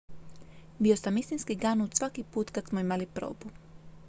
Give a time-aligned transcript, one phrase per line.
[0.85, 3.51] """bio sam istinski ganut svaki put kad smo imali probu.""